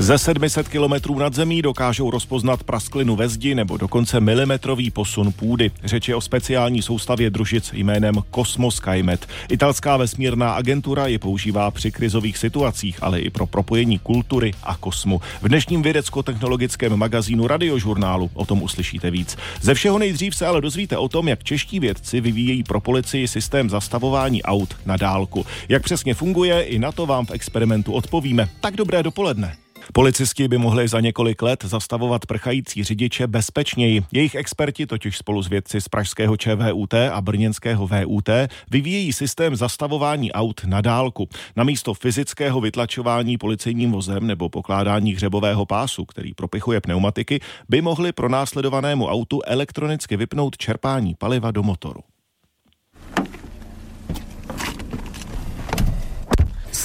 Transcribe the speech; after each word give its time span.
Ze 0.00 0.18
700 0.18 0.68
kilometrů 0.68 1.18
nad 1.18 1.34
zemí 1.34 1.62
dokážou 1.62 2.10
rozpoznat 2.10 2.62
prasklinu 2.62 3.16
ve 3.16 3.28
zdi 3.28 3.54
nebo 3.54 3.76
dokonce 3.76 4.20
milimetrový 4.20 4.90
posun 4.90 5.32
půdy. 5.32 5.70
Řeč 5.84 6.08
je 6.08 6.16
o 6.16 6.20
speciální 6.20 6.82
soustavě 6.82 7.30
družic 7.30 7.72
jménem 7.72 8.14
Cosmos 8.34 8.76
Skymet. 8.76 9.26
Italská 9.48 9.96
vesmírná 9.96 10.52
agentura 10.52 11.06
ji 11.06 11.18
používá 11.18 11.70
při 11.70 11.90
krizových 11.90 12.38
situacích, 12.38 13.02
ale 13.02 13.20
i 13.20 13.30
pro 13.30 13.46
propojení 13.46 13.98
kultury 13.98 14.52
a 14.62 14.76
kosmu. 14.76 15.20
V 15.42 15.48
dnešním 15.48 15.82
vědecko-technologickém 15.82 16.96
magazínu 16.96 17.46
Radiožurnálu 17.46 18.30
o 18.34 18.46
tom 18.46 18.62
uslyšíte 18.62 19.10
víc. 19.10 19.36
Ze 19.60 19.74
všeho 19.74 19.98
nejdřív 19.98 20.34
se 20.34 20.46
ale 20.46 20.60
dozvíte 20.60 20.96
o 20.96 21.08
tom, 21.08 21.28
jak 21.28 21.44
čeští 21.44 21.80
vědci 21.80 22.20
vyvíjejí 22.20 22.62
pro 22.62 22.80
policii 22.80 23.28
systém 23.28 23.70
zastavování 23.70 24.42
aut 24.42 24.76
na 24.86 24.96
dálku. 24.96 25.46
Jak 25.68 25.82
přesně 25.82 26.14
funguje, 26.14 26.62
i 26.62 26.78
na 26.78 26.92
to 26.92 27.06
vám 27.06 27.26
v 27.26 27.30
experimentu 27.30 27.92
odpovíme. 27.92 28.48
Tak 28.60 28.76
dobré 28.76 29.02
dopoledne. 29.02 29.56
Policisti 29.92 30.48
by 30.48 30.58
mohli 30.58 30.88
za 30.88 31.00
několik 31.00 31.42
let 31.42 31.64
zastavovat 31.64 32.26
prchající 32.26 32.84
řidiče 32.84 33.26
bezpečněji. 33.26 34.02
Jejich 34.12 34.34
experti 34.34 34.86
totiž 34.86 35.18
spolu 35.18 35.42
s 35.42 35.48
vědci 35.48 35.80
z 35.80 35.88
pražského 35.88 36.36
ČVUT 36.36 36.94
a 36.94 37.20
brněnského 37.20 37.86
VUT 37.86 38.28
vyvíjejí 38.70 39.12
systém 39.12 39.56
zastavování 39.56 40.32
aut 40.32 40.60
na 40.64 40.80
dálku. 40.80 41.28
Na 41.56 41.64
místo 41.64 41.94
fyzického 41.94 42.60
vytlačování 42.60 43.38
policejním 43.38 43.92
vozem 43.92 44.26
nebo 44.26 44.48
pokládání 44.48 45.14
hřebového 45.14 45.66
pásu, 45.66 46.04
který 46.04 46.34
propichuje 46.34 46.80
pneumatiky, 46.80 47.40
by 47.68 47.82
mohli 47.82 48.12
pro 48.12 48.28
následovanému 48.28 49.06
autu 49.06 49.40
elektronicky 49.44 50.16
vypnout 50.16 50.56
čerpání 50.56 51.14
paliva 51.14 51.50
do 51.50 51.62
motoru. 51.62 52.00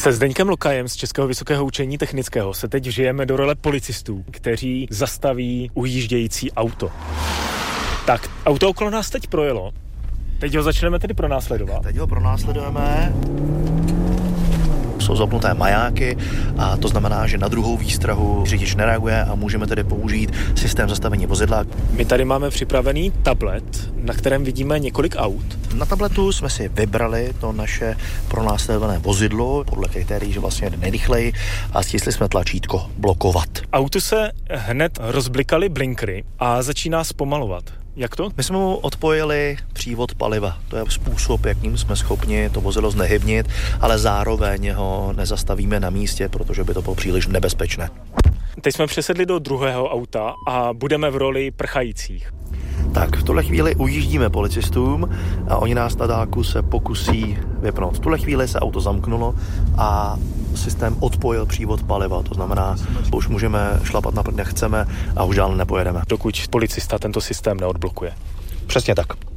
Se 0.04 0.14
Zdeňkem 0.14 0.50
Lokajem 0.50 0.88
z 0.88 0.96
Českého 0.96 1.28
vysokého 1.28 1.66
učení 1.66 1.98
technického 1.98 2.54
se 2.54 2.68
teď 2.68 2.84
žijeme 2.84 3.26
do 3.26 3.38
role 3.38 3.56
policistů, 3.56 4.24
kteří 4.32 4.88
zastaví 4.90 5.72
ujíždějící 5.74 6.52
auto. 6.52 6.92
Tak, 8.06 8.30
auto 8.46 8.70
okolo 8.70 8.90
nás 8.90 9.10
teď 9.10 9.28
projelo. 9.28 9.72
Teď 10.40 10.56
ho 10.56 10.64
začneme 10.64 11.00
tedy 11.00 11.14
pronásledovat. 11.14 11.84
Teď 11.84 11.98
ho 11.98 12.08
pronásledujeme 12.08 13.14
jsou 15.00 15.16
zapnuté 15.16 15.54
majáky 15.54 16.18
a 16.58 16.78
to 16.78 16.88
znamená, 16.88 17.28
že 17.28 17.38
na 17.38 17.48
druhou 17.48 17.78
výstrahu 17.78 18.44
řidič 18.46 18.76
nereaguje 18.76 19.24
a 19.24 19.36
můžeme 19.36 19.68
tedy 19.68 19.84
použít 19.84 20.34
systém 20.56 20.90
zastavení 20.90 21.26
vozidla. 21.26 21.66
My 21.92 22.06
tady 22.06 22.26
máme 22.26 22.50
připravený 22.50 23.12
tablet, 23.12 23.92
na 23.96 24.14
kterém 24.14 24.44
vidíme 24.44 24.80
několik 24.80 25.16
aut. 25.18 25.60
Na 25.74 25.86
tabletu 25.86 26.32
jsme 26.32 26.50
si 26.50 26.70
vybrali 26.70 27.34
to 27.40 27.52
naše 27.52 27.96
pronásledované 28.28 29.00
vozidlo, 29.00 29.64
podle 29.64 29.88
kritérií, 29.88 30.34
že 30.34 30.40
vlastně 30.40 30.70
jde 30.70 30.78
nejrychleji 30.78 31.34
a 31.74 31.84
stisli 31.84 32.12
jsme 32.12 32.30
tlačítko 32.30 32.90
blokovat. 32.98 33.50
Autu 33.74 34.02
se 34.02 34.32
hned 34.50 35.00
rozblikaly 35.02 35.70
blinkry 35.70 36.24
a 36.40 36.62
začíná 36.62 37.04
zpomalovat. 37.04 37.64
Jak 37.96 38.16
to? 38.16 38.30
My 38.38 38.44
jsme 38.44 38.58
mu 38.58 38.76
odpojili 38.76 39.58
přívod 39.74 40.16
paliva. 40.16 40.58
To 40.68 40.78
je 40.78 40.84
způsob, 40.90 41.46
jakým 41.46 41.78
jsme 41.78 41.96
schopni 41.96 42.50
to 42.50 42.62
vozidlo 42.62 42.92
znehybnit, 42.92 43.48
ale 43.82 44.00
zároveň 44.00 44.72
ho 44.72 45.14
nezastavíme 45.18 45.80
na 45.80 45.90
místě, 45.90 46.30
protože 46.30 46.64
by 46.64 46.74
to 46.74 46.82
bylo 46.82 46.96
příliš 46.96 47.28
nebezpečné. 47.28 47.90
Teď 48.62 48.76
jsme 48.76 48.88
přesedli 48.88 49.26
do 49.26 49.40
druhého 49.40 49.90
auta 49.90 50.34
a 50.48 50.74
budeme 50.74 51.12
v 51.12 51.16
roli 51.16 51.52
prchajících. 51.52 52.32
Tak 52.94 53.16
v 53.16 53.24
tuhle 53.24 53.44
chvíli 53.44 53.76
ujíždíme 53.76 54.30
policistům 54.30 55.10
a 55.48 55.58
oni 55.58 55.76
nás 55.76 55.98
na 55.98 56.08
dálku 56.08 56.44
se 56.44 56.62
pokusí 56.62 57.38
vypnout. 57.62 57.98
V 57.98 58.00
tuhle 58.00 58.18
chvíli 58.18 58.48
se 58.48 58.60
auto 58.60 58.82
zamknulo 58.82 59.36
a 59.78 60.18
systém 60.56 60.96
odpojil 61.00 61.46
přívod 61.46 61.84
paliva, 61.84 62.24
to 62.24 62.34
znamená, 62.34 62.76
už 63.16 63.28
můžeme 63.28 63.80
šlapat 63.84 64.14
na 64.14 64.24
jak 64.38 64.48
chceme 64.48 64.86
a 65.16 65.24
už 65.24 65.36
dál 65.36 65.56
nepojedeme. 65.56 66.02
Dokud 66.08 66.36
policista 66.50 67.00
tento 67.00 67.22
systém 67.22 67.58
neodblokuje. 67.60 68.14
Přesně 68.68 68.96
tak. 68.96 69.33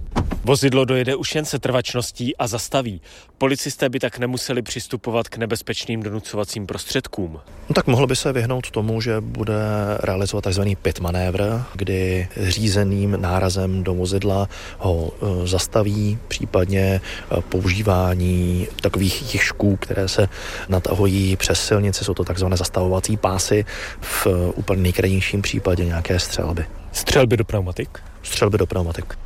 Vozidlo 0.46 0.84
dojede 0.84 1.16
už 1.16 1.34
jen 1.34 1.44
se 1.44 1.58
trvačností 1.58 2.36
a 2.36 2.46
zastaví. 2.46 3.00
Policisté 3.38 3.88
by 3.88 4.00
tak 4.00 4.18
nemuseli 4.18 4.62
přistupovat 4.62 5.28
k 5.28 5.36
nebezpečným 5.36 6.02
donucovacím 6.02 6.66
prostředkům. 6.66 7.40
No 7.68 7.74
tak 7.74 7.86
mohl 7.86 8.06
by 8.06 8.16
se 8.16 8.32
vyhnout 8.32 8.70
tomu, 8.70 9.00
že 9.00 9.20
bude 9.20 9.54
realizovat 9.98 10.44
tzv. 10.44 10.62
pit 10.82 11.00
manévr, 11.00 11.42
kdy 11.74 12.28
řízeným 12.36 13.16
nárazem 13.20 13.84
do 13.84 13.94
vozidla 13.94 14.48
ho 14.78 15.10
e, 15.10 15.46
zastaví, 15.46 16.18
případně 16.28 16.80
e, 16.80 17.00
používání 17.40 18.68
takových 18.80 19.34
jižků, 19.34 19.76
které 19.76 20.08
se 20.08 20.28
natahují 20.68 21.36
přes 21.36 21.66
silnici, 21.66 22.04
jsou 22.04 22.14
to 22.14 22.24
takzvané 22.24 22.56
zastavovací 22.56 23.16
pásy, 23.16 23.64
v 24.00 24.26
úplně 24.54 24.82
nejkrajnějším 24.82 25.42
případě 25.42 25.84
nějaké 25.84 26.18
střelby. 26.18 26.66
Střelby 26.92 27.36
do 27.36 27.44
pneumatik? 27.44 27.98
Střelby 28.22 28.58
do 28.58 28.66
pneumatik. 28.66 29.25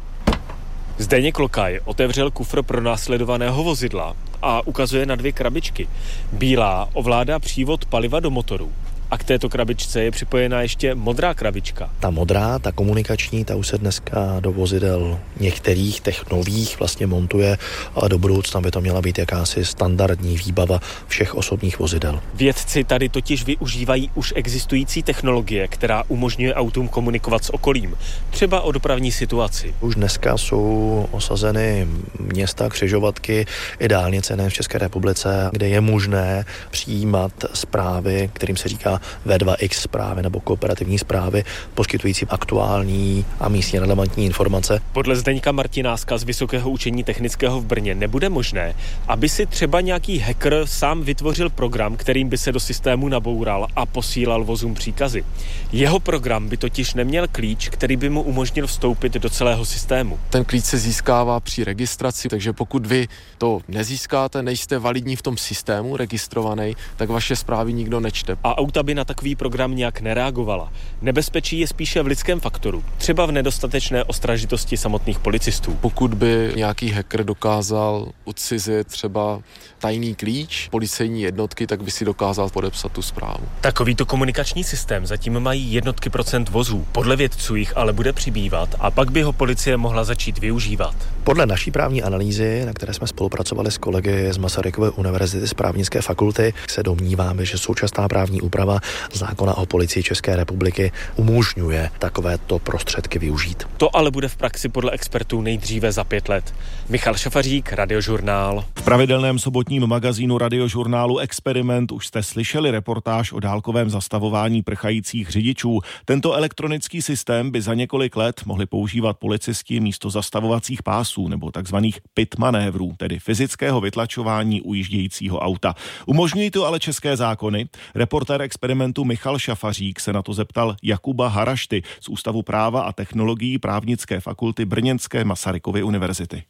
Zdeněk 1.01 1.39
Lokaj 1.39 1.81
otevřel 1.85 2.31
kufr 2.31 2.63
pro 2.63 2.81
následovaného 2.81 3.65
vozidla 3.65 4.17
a 4.43 4.67
ukazuje 4.67 5.07
na 5.07 5.17
dvě 5.17 5.33
krabičky. 5.33 5.89
Bílá 6.33 6.89
ovládá 6.93 7.39
přívod 7.39 7.85
paliva 7.85 8.21
do 8.21 8.31
motoru 8.31 8.73
a 9.11 9.19
k 9.19 9.25
této 9.25 9.49
krabičce 9.49 10.03
je 10.03 10.11
připojena 10.11 10.63
ještě 10.63 10.95
modrá 10.95 11.35
krabička. 11.35 11.91
Ta 12.01 12.11
modrá, 12.11 12.59
ta 12.59 12.73
komunikační, 12.73 13.45
ta 13.45 13.57
už 13.57 13.67
se 13.69 13.79
dneska 13.79 14.37
do 14.41 14.53
vozidel 14.53 15.19
některých 15.41 16.01
těch 16.01 16.31
nových 16.31 16.79
vlastně 16.79 17.07
montuje, 17.07 17.59
ale 17.95 18.09
do 18.09 18.19
budoucna 18.19 18.61
by 18.61 18.71
to 18.71 18.81
měla 18.81 19.03
být 19.03 19.19
jakási 19.19 19.65
standardní 19.65 20.37
výbava 20.37 20.81
všech 21.07 21.35
osobních 21.35 21.79
vozidel. 21.79 22.21
Vědci 22.35 22.85
tady 22.85 23.09
totiž 23.09 23.45
využívají 23.45 24.11
už 24.15 24.33
existující 24.37 25.03
technologie, 25.03 25.69
která 25.69 26.03
umožňuje 26.09 26.55
autům 26.55 26.89
komunikovat 26.89 27.45
s 27.45 27.55
okolím, 27.55 27.97
třeba 28.31 28.61
o 28.61 28.73
dopravní 28.73 29.13
situaci. 29.13 29.75
Už 29.81 29.95
dneska 29.95 30.39
jsou 30.39 31.09
osazeny 31.11 31.89
města, 32.19 32.69
křižovatky 32.69 33.47
i 33.79 33.89
dálnice 33.89 34.37
nejen 34.37 34.51
v 34.51 34.55
České 34.55 34.79
republice, 34.79 35.51
kde 35.53 35.69
je 35.69 35.81
možné 35.81 36.45
přijímat 36.71 37.33
zprávy, 37.55 38.31
kterým 38.33 38.57
se 38.57 38.69
říká 38.69 39.00
v2X 39.27 39.71
zprávy 39.73 40.23
nebo 40.23 40.41
kooperativní 40.41 40.99
zprávy, 40.99 41.45
poskytující 41.75 42.27
aktuální 42.27 43.25
a 43.41 43.49
místně 43.49 43.81
relevantní 43.81 44.27
informace. 44.27 44.81
Podle 44.93 45.17
Zdeňka 45.17 45.53
Martináska 45.53 46.19
z 46.19 46.25
Vysokého 46.25 46.71
učení 46.71 47.05
technického 47.05 47.61
v 47.61 47.65
Brně 47.65 47.95
nebude 47.95 48.29
možné, 48.29 48.75
aby 49.09 49.29
si 49.29 49.47
třeba 49.47 49.81
nějaký 49.81 50.19
hacker 50.19 50.67
sám 50.67 51.03
vytvořil 51.03 51.51
program, 51.51 51.97
kterým 51.97 52.29
by 52.29 52.39
se 52.39 52.53
do 52.53 52.61
systému 52.61 53.09
naboural 53.09 53.67
a 53.77 53.87
posílal 53.87 54.45
vozům 54.45 54.75
příkazy. 54.75 55.25
Jeho 55.73 56.01
program 56.01 56.49
by 56.49 56.57
totiž 56.57 56.95
neměl 56.95 57.27
klíč, 57.33 57.69
který 57.69 57.97
by 57.97 58.09
mu 58.09 58.23
umožnil 58.23 58.67
vstoupit 58.67 59.13
do 59.13 59.31
celého 59.31 59.65
systému. 59.65 60.19
Ten 60.31 60.45
klíč 60.45 60.65
se 60.65 60.79
získává 60.79 61.41
při 61.41 61.65
registraci, 61.65 62.29
takže 62.29 62.53
pokud 62.53 62.87
vy 62.87 63.09
to 63.39 63.61
nezískáte, 63.69 64.43
nejste 64.43 64.79
validní 64.79 65.17
v 65.17 65.23
tom 65.23 65.37
systému 65.37 65.97
registrovaný, 65.97 66.77
tak 66.97 67.09
vaše 67.09 67.37
zprávy 67.37 67.73
nikdo 67.73 68.01
nečte. 68.01 68.37
A 68.45 68.59
auta 68.59 68.83
by 68.83 68.90
by 68.91 68.95
na 68.95 69.05
takový 69.05 69.35
program 69.35 69.77
nějak 69.77 70.01
nereagovala. 70.01 70.73
Nebezpečí 71.03 71.59
je 71.59 71.67
spíše 71.67 72.03
v 72.03 72.07
lidském 72.07 72.41
faktoru, 72.41 72.85
třeba 72.99 73.27
v 73.27 73.33
nedostatečné 73.33 74.05
ostražitosti 74.05 74.77
samotných 74.77 75.19
policistů. 75.19 75.79
Pokud 75.81 76.15
by 76.15 76.53
nějaký 76.57 76.91
hacker 76.91 77.25
dokázal 77.25 78.09
odcizit 78.25 78.87
třeba 78.87 79.41
tajný 79.79 80.15
klíč 80.15 80.69
policejní 80.69 81.23
jednotky, 81.23 81.67
tak 81.67 81.83
by 81.83 81.91
si 81.91 82.05
dokázal 82.05 82.51
podepsat 82.51 82.93
tu 82.93 83.03
zprávu. 83.03 83.49
Takovýto 83.61 84.07
komunikační 84.07 84.65
systém 84.65 85.07
zatím 85.07 85.41
mají 85.41 85.73
jednotky 85.73 86.11
procent 86.11 86.49
vozů. 86.49 86.87
Podle 86.93 87.17
vědců 87.17 87.57
jich 87.57 87.77
ale 87.77 87.93
bude 87.93 88.13
přibývat 88.13 88.75
a 88.79 88.91
pak 88.91 89.11
by 89.11 89.23
ho 89.23 89.33
policie 89.33 89.77
mohla 89.77 90.05
začít 90.05 90.39
využívat. 90.39 90.95
Podle 91.25 91.47
naší 91.47 91.71
právní 91.71 92.03
analýzy, 92.03 92.65
na 92.67 92.73
které 92.73 92.95
jsme 92.95 93.07
spolupracovali 93.07 93.71
s 93.71 93.79
kolegy 93.79 94.33
z 94.33 94.39
Masarykové 94.39 94.91
univerzity 94.91 95.49
z 95.49 95.55
právnické 95.55 96.03
fakulty, 96.03 96.55
se 96.69 96.83
domníváme, 96.83 97.45
že 97.45 97.59
současná 97.59 98.09
právní 98.09 98.41
úprava 98.41 98.80
zákona 99.13 99.55
o 99.55 99.67
policii 99.67 100.03
České 100.03 100.37
republiky 100.37 100.93
umožňuje 101.17 101.91
takovéto 101.99 102.59
prostředky 102.59 103.19
využít. 103.19 103.65
To 103.77 103.97
ale 103.97 104.11
bude 104.11 104.29
v 104.29 104.37
praxi 104.37 104.69
podle 104.69 104.93
expertů 104.93 105.41
nejdříve 105.43 105.93
za 105.93 106.05
pět 106.05 106.29
let. 106.29 106.55
Michal 106.89 107.15
Šafařík, 107.15 107.73
Radiožurnál. 107.73 108.65
V 108.79 108.83
pravidelném 108.83 109.39
sobotním 109.39 109.87
magazínu 109.87 110.39
Radiožurnálu 110.39 111.19
Experiment 111.19 111.93
už 111.93 112.07
jste 112.07 112.23
slyšeli 112.23 112.71
reportáž 112.71 113.33
o 113.33 113.41
dálkovém 113.41 113.91
zastavování 113.91 114.63
prchajících 114.63 115.31
řidičů. 115.31 115.81
Tento 116.05 116.35
elektronický 116.35 117.03
systém 117.03 117.51
by 117.51 117.63
za 117.63 117.75
několik 117.75 118.17
let 118.17 118.41
mohli 118.45 118.67
používat 118.67 119.19
policisti 119.19 119.81
místo 119.81 120.11
zastavovacích 120.11 120.83
pásů 120.83 121.29
nebo 121.29 121.51
takzvaných 121.51 121.99
pit 122.15 122.39
manévrů, 122.39 122.93
tedy 122.97 123.19
fyzického 123.19 123.81
vytlačování 123.81 124.63
ujíždějícího 124.63 125.39
auta. 125.39 125.75
Umožňují 126.07 126.51
to 126.51 126.67
ale 126.67 126.81
české 126.81 127.17
zákony. 127.17 127.69
Reportér 127.95 128.43
Experiment 128.43 128.70
experimentu 128.71 129.05
Michal 129.05 129.39
Šafařík 129.39 130.01
se 130.01 130.13
na 130.13 130.23
to 130.23 130.33
zeptal 130.35 130.77
Jakuba 130.83 131.29
Harašty 131.29 131.83
z 132.01 132.09
Ústavu 132.09 132.43
práva 132.43 132.83
a 132.83 132.93
technologií 132.93 133.59
právnické 133.59 134.21
fakulty 134.21 134.65
Brněnské 134.65 135.25
Masarykovy 135.25 135.83
univerzity. 135.83 136.43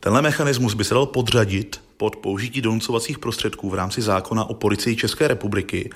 Tenhle 0.00 0.22
mechanismus 0.22 0.74
by 0.74 0.84
se 0.84 0.94
dal 0.94 1.06
podřadit 1.06 1.80
pod 1.96 2.16
použití 2.16 2.60
donucovacích 2.60 3.18
prostředků 3.18 3.70
v 3.70 3.74
rámci 3.74 4.02
zákona 4.02 4.44
o 4.44 4.54
policii 4.54 4.96
České 4.96 5.28
republiky, 5.28 5.90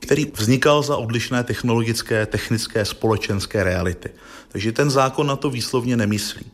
který 0.00 0.24
vznikal 0.34 0.82
za 0.82 0.96
odlišné 0.96 1.44
technologické, 1.44 2.26
technické, 2.26 2.84
společenské 2.84 3.64
reality. 3.64 4.08
Takže 4.48 4.72
ten 4.72 4.90
zákon 4.90 5.26
na 5.26 5.36
to 5.36 5.50
výslovně 5.50 5.96
nemyslí. 5.96 6.46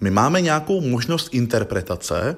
My 0.00 0.10
máme 0.10 0.40
nějakou 0.40 0.80
možnost 0.80 1.34
interpretace, 1.34 2.36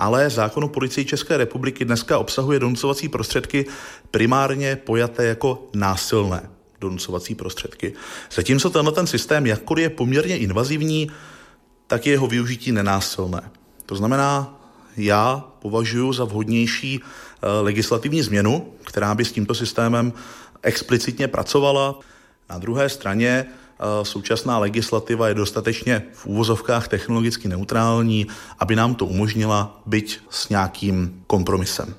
ale 0.00 0.30
zákon 0.30 0.64
o 0.64 0.68
policii 0.68 1.04
České 1.04 1.36
republiky 1.36 1.84
dneska 1.84 2.18
obsahuje 2.18 2.58
donucovací 2.58 3.08
prostředky 3.08 3.66
primárně 4.10 4.76
pojaté 4.76 5.24
jako 5.24 5.68
násilné 5.74 6.50
donucovací 6.80 7.34
prostředky. 7.34 7.92
Zatímco 8.32 8.70
tenhle 8.70 8.92
ten 8.92 9.06
systém, 9.06 9.46
jakkoliv 9.46 9.82
je 9.82 9.90
poměrně 9.90 10.38
invazivní, 10.38 11.10
tak 11.86 12.06
je 12.06 12.12
jeho 12.12 12.26
využití 12.26 12.72
nenásilné. 12.72 13.50
To 13.86 13.96
znamená, 13.96 14.60
já 14.96 15.44
považuji 15.58 16.12
za 16.12 16.24
vhodnější 16.24 17.00
eh, 17.00 17.46
legislativní 17.60 18.22
změnu, 18.22 18.72
která 18.84 19.14
by 19.14 19.24
s 19.24 19.32
tímto 19.32 19.54
systémem 19.54 20.12
explicitně 20.62 21.28
pracovala. 21.28 21.98
Na 22.50 22.58
druhé 22.58 22.88
straně 22.88 23.46
současná 24.02 24.58
legislativa 24.58 25.28
je 25.28 25.34
dostatečně 25.34 26.02
v 26.12 26.26
úvozovkách 26.26 26.88
technologicky 26.88 27.48
neutrální, 27.48 28.26
aby 28.58 28.76
nám 28.76 28.94
to 28.94 29.06
umožnila 29.06 29.80
byť 29.86 30.18
s 30.30 30.48
nějakým 30.48 31.22
kompromisem. 31.26 31.94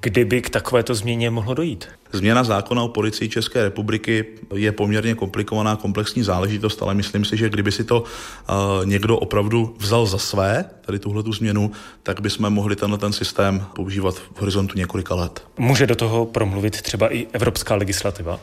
Kdyby 0.00 0.42
k 0.42 0.50
takovéto 0.50 0.94
změně 0.94 1.30
mohlo 1.30 1.54
dojít? 1.54 1.88
Změna 2.12 2.44
zákona 2.44 2.82
o 2.82 2.88
policii 2.88 3.28
České 3.28 3.62
republiky 3.62 4.24
je 4.54 4.72
poměrně 4.72 5.14
komplikovaná, 5.14 5.76
komplexní 5.76 6.22
záležitost, 6.22 6.82
ale 6.82 6.94
myslím 6.94 7.24
si, 7.24 7.36
že 7.36 7.48
kdyby 7.48 7.72
si 7.72 7.84
to 7.84 8.00
uh, 8.00 8.86
někdo 8.86 9.18
opravdu 9.18 9.74
vzal 9.78 10.06
za 10.06 10.18
své, 10.18 10.64
tady 10.80 10.98
tuhle 10.98 11.22
tu 11.22 11.32
změnu, 11.32 11.70
tak 12.02 12.20
bychom 12.20 12.50
mohli 12.50 12.76
tenhle 12.76 12.98
ten 12.98 13.12
systém 13.12 13.64
používat 13.74 14.14
v 14.14 14.40
horizontu 14.40 14.78
několika 14.78 15.14
let. 15.14 15.46
Může 15.58 15.86
do 15.86 15.96
toho 15.96 16.26
promluvit 16.26 16.82
třeba 16.82 17.14
i 17.14 17.26
evropská 17.32 17.74
legislativa? 17.74 18.40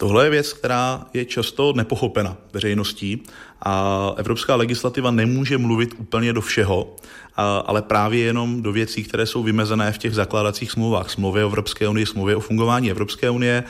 Tohle 0.00 0.26
je 0.26 0.30
věc, 0.30 0.52
která 0.52 1.06
je 1.14 1.24
často 1.24 1.72
nepochopena 1.72 2.36
veřejností 2.52 3.22
a 3.62 4.12
evropská 4.16 4.56
legislativa 4.56 5.10
nemůže 5.10 5.58
mluvit 5.58 5.94
úplně 5.98 6.32
do 6.32 6.40
všeho, 6.40 6.96
ale 7.66 7.82
právě 7.82 8.20
jenom 8.20 8.62
do 8.62 8.72
věcí, 8.72 9.04
které 9.04 9.26
jsou 9.26 9.42
vymezené 9.42 9.92
v 9.92 9.98
těch 9.98 10.14
zakládacích 10.14 10.70
smlouvách. 10.70 11.10
Smlouvy 11.10 11.44
o 11.44 11.46
Evropské 11.46 11.88
unii, 11.88 12.06
smlouvy 12.06 12.34
o 12.34 12.40
fungování 12.40 12.90
Evropské 12.90 13.30
unie 13.30 13.64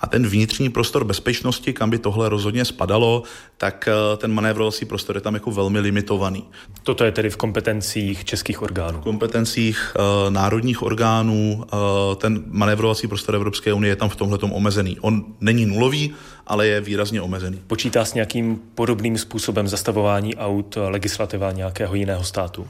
a 0.00 0.06
ten 0.06 0.26
vnitřní 0.26 0.68
prostor 0.68 1.04
bezpečnosti, 1.04 1.72
kam 1.72 1.90
by 1.90 1.98
tohle 1.98 2.28
rozhodně 2.28 2.64
spadalo, 2.64 3.22
tak 3.56 3.88
eh, 3.88 4.16
ten 4.16 4.32
manévrovací 4.32 4.84
prostor 4.84 5.16
je 5.16 5.20
tam 5.20 5.34
jako 5.34 5.50
velmi 5.50 5.80
limitovaný. 5.80 6.44
Toto 6.82 7.04
je 7.04 7.12
tedy 7.12 7.30
v 7.30 7.36
kompetencích 7.36 8.24
českých 8.24 8.62
orgánů? 8.62 8.98
V 8.98 9.02
kompetencích 9.02 9.96
uh, 9.96 10.30
národních 10.30 10.82
orgánů 10.82 11.56
uh, 11.56 12.14
ten 12.16 12.42
manévrovací 12.46 13.08
prostor 13.08 13.34
Evropské 13.34 13.72
unie 13.72 13.92
je 13.92 13.96
tam 13.96 14.08
v 14.08 14.16
tomhle 14.16 14.38
omezený. 14.38 14.98
On 15.00 15.24
není 15.40 15.66
nulový, 15.66 16.14
ale 16.46 16.66
je 16.66 16.80
výrazně 16.80 17.22
omezený. 17.22 17.60
Počítá 17.66 18.04
s 18.04 18.14
nějakým 18.14 18.60
podobným 18.74 19.18
způsobem 19.18 19.68
zastavování 19.68 20.36
aut 20.36 20.78
legislativa 20.88 21.52
nějakého 21.52 21.94
jiného 21.94 22.24
státu? 22.24 22.66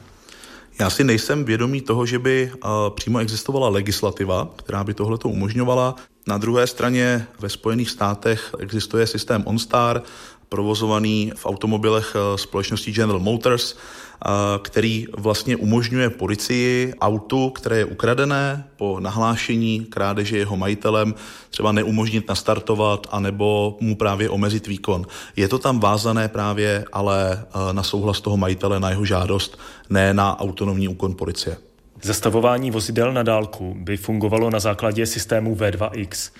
Já 0.79 0.89
si 0.89 1.03
nejsem 1.03 1.45
vědomý 1.45 1.81
toho, 1.81 2.05
že 2.05 2.19
by 2.19 2.51
přímo 2.89 3.19
existovala 3.19 3.69
legislativa, 3.69 4.49
která 4.55 4.83
by 4.83 4.93
tohle 4.93 5.17
umožňovala. 5.25 5.95
Na 6.27 6.37
druhé 6.37 6.67
straně 6.67 7.27
ve 7.39 7.49
Spojených 7.49 7.89
státech 7.89 8.55
existuje 8.59 9.07
systém 9.07 9.43
OnStar, 9.45 10.01
provozovaný 10.49 11.31
v 11.35 11.45
automobilech 11.45 12.15
společnosti 12.35 12.91
General 12.91 13.19
Motors, 13.19 13.75
který 14.61 15.05
vlastně 15.17 15.55
umožňuje 15.55 16.09
policii 16.09 16.93
autu, 17.01 17.49
které 17.49 17.77
je 17.77 17.85
ukradené 17.85 18.67
po 18.77 18.99
nahlášení 18.99 19.79
krádeže 19.79 20.37
jeho 20.37 20.57
majitelem, 20.57 21.15
třeba 21.49 21.71
neumožnit 21.71 22.29
nastartovat 22.29 23.07
anebo 23.11 23.77
mu 23.79 23.95
právě 23.95 24.29
omezit 24.29 24.67
výkon. 24.67 25.05
Je 25.35 25.47
to 25.47 25.59
tam 25.59 25.79
vázané 25.79 26.27
právě 26.27 26.85
ale 26.93 27.45
na 27.71 27.83
souhlas 27.83 28.21
toho 28.21 28.37
majitele, 28.37 28.79
na 28.79 28.89
jeho 28.89 29.05
žádost, 29.05 29.59
ne 29.89 30.13
na 30.13 30.39
autonomní 30.39 30.87
úkon 30.87 31.15
policie. 31.15 31.57
Zastavování 32.01 32.71
vozidel 32.71 33.13
na 33.13 33.23
dálku 33.23 33.75
by 33.79 33.97
fungovalo 33.97 34.49
na 34.49 34.59
základě 34.59 35.05
systému 35.05 35.55
V2X. 35.55 36.31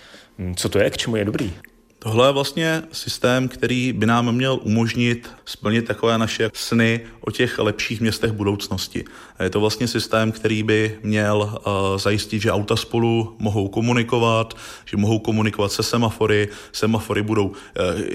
Co 0.56 0.69
to 0.69 0.80
je, 0.80 0.89
k 0.89 0.98
čemu 0.98 1.15
je 1.15 1.25
dobrý? 1.25 1.53
Tohle 2.00 2.28
je 2.28 2.32
vlastně 2.32 2.84
systém, 2.92 3.48
který 3.48 3.94
by 3.94 4.06
nám 4.06 4.36
měl 4.36 4.60
umožnit 4.64 5.30
splnit 5.46 5.82
takové 5.82 6.18
naše 6.18 6.50
sny 6.54 7.02
o 7.22 7.32
těch 7.32 7.60
lepších 7.60 8.02
městech 8.02 8.32
budoucnosti. 8.32 9.06
Je 9.44 9.50
to 9.50 9.60
vlastně 9.60 9.88
systém, 9.88 10.32
který 10.32 10.64
by 10.64 11.00
měl 11.04 11.38
uh, 11.38 11.98
zajistit, 11.98 12.42
že 12.42 12.52
auta 12.52 12.76
spolu 12.76 13.36
mohou 13.40 13.68
komunikovat, 13.68 14.58
že 14.86 14.98
mohou 14.98 15.20
komunikovat 15.20 15.72
se 15.72 15.84
semafory, 15.84 16.48
semafory 16.72 17.22
budou 17.24 17.46
uh, 17.46 17.54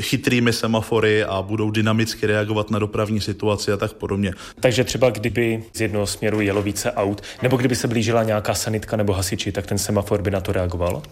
chytrými 0.00 0.52
semafory 0.52 1.24
a 1.24 1.42
budou 1.42 1.70
dynamicky 1.70 2.26
reagovat 2.26 2.70
na 2.70 2.78
dopravní 2.78 3.20
situaci 3.20 3.72
a 3.72 3.76
tak 3.76 3.92
podobně. 3.92 4.34
Takže 4.60 4.84
třeba 4.84 5.10
kdyby 5.10 5.64
z 5.72 5.80
jednoho 5.80 6.06
směru 6.06 6.40
jelo 6.40 6.62
více 6.62 6.92
aut, 6.92 7.22
nebo 7.42 7.56
kdyby 7.56 7.76
se 7.76 7.88
blížila 7.88 8.22
nějaká 8.22 8.54
sanitka 8.54 8.96
nebo 8.96 9.12
hasiči, 9.12 9.52
tak 9.52 9.66
ten 9.66 9.78
semafor 9.78 10.22
by 10.22 10.30
na 10.30 10.40
to 10.40 10.52
reagoval? 10.52 11.02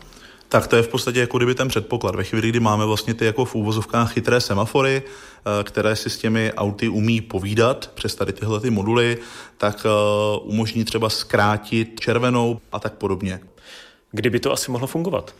Tak 0.50 0.66
to 0.66 0.76
je 0.76 0.82
v 0.82 0.88
podstatě 0.88 1.20
jako 1.20 1.36
kdyby 1.36 1.54
ten 1.54 1.68
předpoklad. 1.68 2.14
Ve 2.14 2.24
chvíli, 2.24 2.48
kdy 2.48 2.60
máme 2.60 2.84
vlastně 2.86 3.14
ty 3.14 3.24
jako 3.24 3.44
v 3.44 3.54
úvozovkách 3.54 4.12
chytré 4.12 4.40
semafory, 4.40 5.02
eh, 5.02 5.64
které 5.64 5.96
si 5.96 6.10
s 6.10 6.18
těmi 6.18 6.52
auty 6.52 6.88
umí 6.88 7.20
povídat 7.20 7.90
přes 7.94 8.14
tady 8.14 8.32
tyhle 8.32 8.60
ty 8.60 8.70
moduly, 8.70 9.18
tak 9.58 9.86
eh, 9.86 9.88
umožní 10.42 10.84
třeba 10.84 11.08
zkrátit 11.08 12.00
červenou 12.00 12.60
a 12.72 12.78
tak 12.78 12.94
podobně. 12.94 13.40
Kdyby 14.12 14.40
to 14.40 14.52
asi 14.52 14.70
mohlo 14.70 14.86
fungovat? 14.86 15.34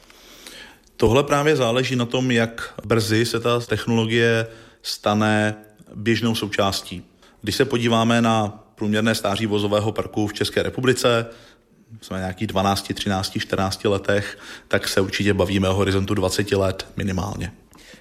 Tohle 0.96 1.22
právě 1.22 1.56
záleží 1.56 1.96
na 1.96 2.06
tom, 2.06 2.30
jak 2.30 2.74
brzy 2.86 3.26
se 3.26 3.40
ta 3.40 3.60
technologie 3.60 4.46
stane 4.82 5.56
běžnou 5.94 6.34
součástí. 6.34 7.02
Když 7.42 7.56
se 7.56 7.64
podíváme 7.64 8.22
na 8.22 8.64
průměrné 8.74 9.14
stáří 9.14 9.46
vozového 9.46 9.92
parku 9.92 10.26
v 10.26 10.32
České 10.32 10.62
republice, 10.62 11.26
jsme 12.00 12.18
nějakých 12.18 12.46
12, 12.46 12.92
13, 12.94 13.38
14 13.38 13.84
letech, 13.84 14.38
tak 14.68 14.88
se 14.88 15.00
určitě 15.00 15.34
bavíme 15.34 15.68
o 15.68 15.74
horizontu 15.74 16.14
20 16.14 16.52
let 16.52 16.86
minimálně. 16.96 17.52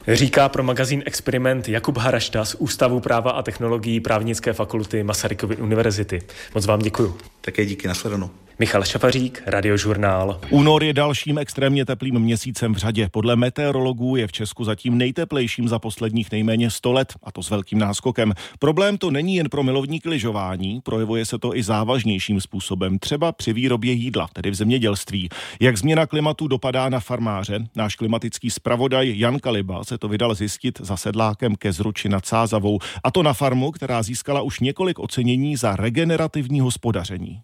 Říká 0.07 0.49
pro 0.49 0.63
magazín 0.63 1.03
Experiment 1.05 1.69
Jakub 1.69 1.97
Harašta 1.97 2.45
z 2.45 2.55
Ústavu 2.55 2.99
práva 2.99 3.31
a 3.31 3.41
technologií 3.41 3.99
právnické 3.99 4.53
fakulty 4.53 5.03
Masarykovy 5.03 5.55
univerzity. 5.55 6.21
Moc 6.55 6.65
vám 6.65 6.79
děkuju. 6.79 7.17
Také 7.41 7.65
díky, 7.65 7.87
nasledanou. 7.87 8.29
Michal 8.59 8.83
Šafařík, 8.83 9.43
Radiožurnál. 9.45 10.41
Únor 10.49 10.83
je 10.83 10.93
dalším 10.93 11.37
extrémně 11.37 11.85
teplým 11.85 12.19
měsícem 12.19 12.73
v 12.73 12.77
řadě. 12.77 13.09
Podle 13.11 13.35
meteorologů 13.35 14.15
je 14.15 14.27
v 14.27 14.31
Česku 14.31 14.63
zatím 14.63 14.97
nejteplejším 14.97 15.67
za 15.67 15.79
posledních 15.79 16.31
nejméně 16.31 16.69
100 16.69 16.91
let, 16.91 17.13
a 17.23 17.31
to 17.31 17.43
s 17.43 17.49
velkým 17.49 17.79
náskokem. 17.79 18.33
Problém 18.59 18.97
to 18.97 19.11
není 19.11 19.35
jen 19.35 19.49
pro 19.49 19.63
milovníky 19.63 20.09
lyžování, 20.09 20.81
projevuje 20.81 21.25
se 21.25 21.39
to 21.39 21.55
i 21.55 21.63
závažnějším 21.63 22.41
způsobem, 22.41 22.99
třeba 22.99 23.31
při 23.31 23.53
výrobě 23.53 23.93
jídla, 23.93 24.27
tedy 24.33 24.51
v 24.51 24.55
zemědělství. 24.55 25.29
Jak 25.59 25.77
změna 25.77 26.05
klimatu 26.05 26.47
dopadá 26.47 26.89
na 26.89 26.99
farmáře, 26.99 27.59
náš 27.75 27.95
klimatický 27.95 28.49
zpravodaj 28.49 29.13
Jan 29.17 29.39
Kaliba 29.39 29.83
se 29.83 29.97
to 29.97 30.07
vydal 30.07 30.35
zjistit 30.35 30.79
za 30.83 30.97
sedlákem 30.97 31.55
ke 31.55 31.71
Zruči 31.71 32.09
nad 32.09 32.25
Sázavou, 32.25 32.79
a 33.03 33.11
to 33.11 33.23
na 33.23 33.33
farmu, 33.33 33.71
která 33.71 34.03
získala 34.03 34.41
už 34.41 34.59
několik 34.59 34.99
ocenění 34.99 35.55
za 35.55 35.75
regenerativní 35.75 36.59
hospodaření. 36.59 37.41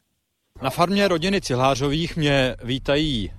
Na 0.61 0.69
farmě 0.69 1.07
rodiny 1.07 1.41
Cihlářových 1.41 2.17
mě 2.17 2.55
vítají 2.63 3.31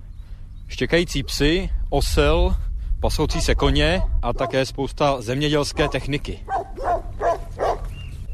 štěkající 0.67 1.23
psy, 1.23 1.69
osel, 1.89 2.55
pasoucí 2.99 3.41
se 3.41 3.55
koně 3.55 4.01
a 4.21 4.33
také 4.33 4.65
spousta 4.65 5.21
zemědělské 5.21 5.87
techniky. 5.87 6.39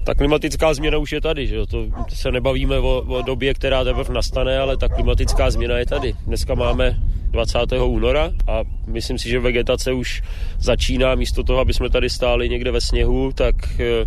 Ta 0.05 0.13
klimatická 0.13 0.73
změna 0.73 0.97
už 0.97 1.11
je 1.11 1.21
tady, 1.21 1.47
že? 1.47 1.65
To 1.65 1.87
se 2.09 2.31
nebavíme 2.31 2.79
o, 2.79 3.03
o 3.07 3.21
době, 3.21 3.53
která 3.53 3.83
teprve 3.83 4.13
nastane, 4.13 4.59
ale 4.59 4.77
ta 4.77 4.89
klimatická 4.89 5.51
změna 5.51 5.77
je 5.77 5.85
tady. 5.85 6.15
Dneska 6.27 6.55
máme 6.55 6.99
20. 7.31 7.59
února 7.85 8.31
a 8.47 8.61
myslím 8.87 9.17
si, 9.17 9.29
že 9.29 9.39
vegetace 9.39 9.93
už 9.93 10.21
začíná. 10.59 11.15
Místo 11.15 11.43
toho, 11.43 11.59
aby 11.59 11.73
jsme 11.73 11.89
tady 11.89 12.09
stáli 12.09 12.49
někde 12.49 12.71
ve 12.71 12.81
sněhu, 12.81 13.31
tak 13.33 13.79
e, 13.79 14.05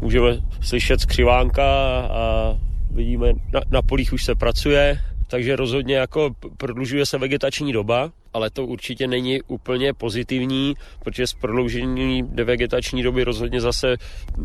můžeme 0.00 0.38
slyšet 0.60 1.00
skřivánka 1.00 1.64
a 2.00 2.56
vidíme, 2.92 3.32
na, 3.52 3.60
na 3.70 3.82
polích 3.82 4.12
už 4.12 4.24
se 4.24 4.34
pracuje, 4.34 4.98
takže 5.26 5.56
rozhodně 5.56 5.94
jako 5.94 6.30
prodlužuje 6.56 7.06
se 7.06 7.18
vegetační 7.18 7.72
doba, 7.72 8.10
ale 8.32 8.50
to 8.50 8.66
určitě 8.66 9.06
není 9.06 9.42
úplně 9.42 9.92
pozitivní, 9.92 10.74
protože 11.04 11.26
s 11.26 11.34
prodloužení 11.34 12.22
vegetační 12.22 13.02
doby 13.02 13.24
rozhodně 13.24 13.60
zase 13.60 13.96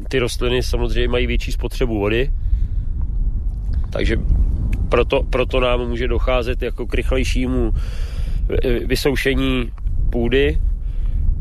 ty 0.10 0.20
rostliny 0.20 0.64
samozřejmě 0.64 1.08
mají 1.08 1.28
větší 1.28 1.52
spotřebu 1.52 2.00
vody, 2.00 2.32
takže 3.90 4.18
proto, 4.90 5.24
proto 5.24 5.60
nám 5.60 5.88
může 5.88 6.08
docházet 6.08 6.62
jako 6.62 6.88
k 6.88 6.94
rychlejšímu 6.94 7.74
vysoušení 8.86 9.72
půdy. 10.12 10.62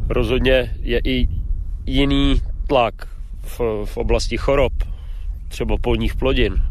Rozhodně 0.08 0.74
je 0.82 1.00
i 1.04 1.28
jiný 1.86 2.40
tlak 2.66 2.94
v, 3.42 3.60
v 3.84 3.96
oblasti 3.96 4.36
chorob, 4.36 4.72
třeba 5.48 5.76
polních 5.76 6.14
plodin. 6.14 6.62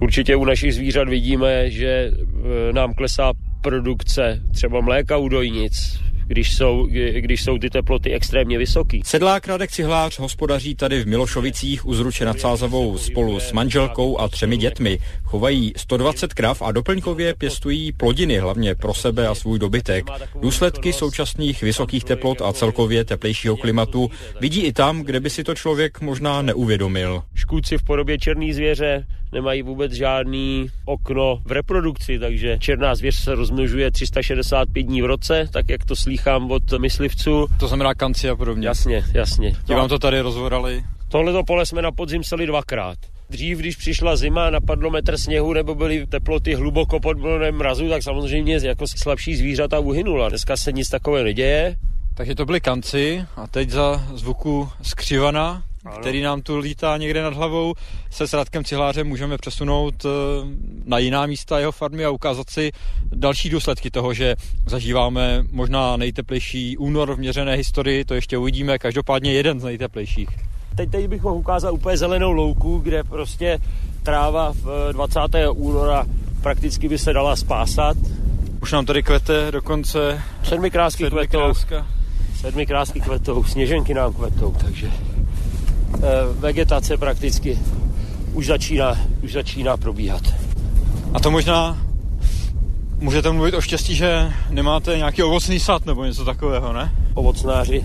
Určitě 0.00 0.36
u 0.36 0.44
našich 0.44 0.74
zvířat 0.74 1.08
vidíme, 1.08 1.70
že 1.70 1.86
e, 1.88 2.72
nám 2.72 2.94
klesá 2.94 3.32
produkce 3.62 4.42
třeba 4.52 4.80
mléka 4.80 5.16
u 5.16 5.28
dojnic, 5.28 6.00
když 6.26 6.56
jsou, 6.56 6.86
když 7.20 7.42
jsou 7.42 7.58
ty 7.58 7.70
teploty 7.70 8.12
extrémně 8.12 8.58
vysoké. 8.58 8.98
Sedlák 9.04 9.48
Radek 9.48 9.70
Cihlář 9.70 10.18
hospodaří 10.18 10.74
tady 10.74 11.02
v 11.02 11.06
Milošovicích 11.06 11.86
u 11.86 11.94
Zruče 11.94 12.24
nad 12.24 12.40
Sázavou 12.40 12.98
spolu 12.98 13.40
s 13.40 13.52
manželkou 13.52 14.18
a 14.20 14.28
třemi 14.28 14.56
dětmi. 14.56 14.98
Chovají 15.24 15.72
120 15.76 16.34
krav 16.34 16.62
a 16.62 16.72
doplňkově 16.72 17.34
pěstují 17.34 17.92
plodiny, 17.92 18.38
hlavně 18.38 18.74
pro 18.74 18.94
sebe 18.94 19.28
a 19.28 19.34
svůj 19.34 19.58
dobytek. 19.58 20.04
Důsledky 20.40 20.92
současných 20.92 21.62
vysokých 21.62 22.04
teplot 22.04 22.42
a 22.42 22.52
celkově 22.52 23.04
teplejšího 23.04 23.56
klimatu 23.56 24.10
vidí 24.40 24.60
i 24.60 24.72
tam, 24.72 25.02
kde 25.02 25.20
by 25.20 25.30
si 25.30 25.44
to 25.44 25.54
člověk 25.54 26.00
možná 26.00 26.42
neuvědomil. 26.42 27.22
Škůdci 27.34 27.78
v 27.78 27.82
podobě 27.82 28.18
černý 28.18 28.52
zvěře 28.52 29.06
nemají 29.32 29.62
vůbec 29.62 29.92
žádný 29.92 30.66
okno 30.84 31.40
v 31.44 31.52
reprodukci, 31.52 32.18
takže 32.18 32.58
černá 32.58 32.94
zvěř 32.94 33.14
se 33.14 33.34
rozmnožuje 33.34 33.90
365 33.90 34.82
dní 34.82 35.02
v 35.02 35.06
roce, 35.06 35.48
tak 35.52 35.68
jak 35.68 35.84
to 35.84 35.96
slýchám 35.96 36.50
od 36.50 36.72
myslivců. 36.78 37.46
To 37.60 37.68
znamená 37.68 37.94
kanci 37.94 38.28
a 38.28 38.36
podobně. 38.36 38.66
Jasně, 38.66 39.04
jasně. 39.14 39.52
Ti 39.64 39.74
vám 39.74 39.88
to 39.88 39.98
tady 39.98 40.20
rozvorali? 40.20 40.84
Tohleto 41.08 41.44
pole 41.44 41.66
jsme 41.66 41.82
na 41.82 41.92
podzim 41.92 42.24
seli 42.24 42.46
dvakrát. 42.46 42.98
Dřív, 43.30 43.58
když 43.58 43.76
přišla 43.76 44.16
zima, 44.16 44.50
napadlo 44.50 44.90
metr 44.90 45.18
sněhu 45.18 45.52
nebo 45.52 45.74
byly 45.74 46.06
teploty 46.06 46.54
hluboko 46.54 47.00
pod 47.00 47.16
mrazu, 47.50 47.88
tak 47.88 48.02
samozřejmě 48.02 48.58
jako 48.62 48.84
slabší 48.86 49.36
zvířata 49.36 49.78
uhynula. 49.78 50.28
Dneska 50.28 50.56
se 50.56 50.72
nic 50.72 50.88
takového 50.88 51.24
neděje. 51.24 51.76
Takže 52.14 52.34
to 52.34 52.44
byly 52.44 52.60
kanci 52.60 53.24
a 53.36 53.46
teď 53.46 53.70
za 53.70 54.06
zvuku 54.14 54.68
skřivana 54.82 55.62
ano. 55.86 56.00
který 56.00 56.22
nám 56.22 56.42
tu 56.42 56.58
lítá 56.58 56.96
někde 56.96 57.22
nad 57.22 57.34
hlavou, 57.34 57.74
se 58.10 58.28
s 58.28 58.32
Radkem 58.32 58.64
Cihlářem 58.64 59.06
můžeme 59.06 59.38
přesunout 59.38 60.04
eh, 60.04 60.08
na 60.84 60.98
jiná 60.98 61.26
místa 61.26 61.58
jeho 61.58 61.72
farmy 61.72 62.04
a 62.04 62.10
ukázat 62.10 62.50
si 62.50 62.72
další 63.12 63.50
důsledky 63.50 63.90
toho, 63.90 64.14
že 64.14 64.36
zažíváme 64.66 65.44
možná 65.50 65.96
nejteplejší 65.96 66.78
únor 66.78 67.14
v 67.14 67.18
měřené 67.18 67.54
historii, 67.54 68.04
to 68.04 68.14
ještě 68.14 68.38
uvidíme, 68.38 68.78
každopádně 68.78 69.32
jeden 69.32 69.60
z 69.60 69.64
nejteplejších. 69.64 70.28
Teď, 70.76 70.90
teď 70.90 71.08
bych 71.08 71.22
mohl 71.22 71.36
ukázat 71.36 71.70
úplně 71.70 71.96
zelenou 71.96 72.32
louku, 72.32 72.78
kde 72.78 73.04
prostě 73.04 73.58
tráva 74.02 74.52
v 74.52 74.92
20. 74.92 75.20
února 75.54 76.06
prakticky 76.42 76.88
by 76.88 76.98
se 76.98 77.12
dala 77.12 77.36
spásat. 77.36 77.96
Už 78.62 78.72
nám 78.72 78.86
tady 78.86 79.02
kvete 79.02 79.50
dokonce 79.50 80.22
sedmi 80.42 80.70
krásky 80.70 81.10
kvetou. 81.10 81.52
Sedmi 82.40 82.66
krásky 82.66 83.00
kvetou, 83.00 83.44
sněženky 83.44 83.94
nám 83.94 84.12
kvetou, 84.12 84.54
takže 84.64 84.90
Eh, 84.90 85.15
vegetace 86.38 86.96
prakticky 86.96 87.58
už 88.32 88.46
začíná, 88.46 88.98
už 89.22 89.32
začíná 89.32 89.76
probíhat. 89.76 90.22
A 91.14 91.20
to 91.20 91.30
možná 91.30 91.86
můžete 92.98 93.30
mluvit 93.32 93.54
o 93.54 93.60
štěstí, 93.60 93.94
že 93.94 94.32
nemáte 94.50 94.96
nějaký 94.96 95.22
ovocný 95.22 95.60
sad 95.60 95.86
nebo 95.86 96.04
něco 96.04 96.24
takového, 96.24 96.72
ne? 96.72 96.92
Ovocnáři, 97.14 97.84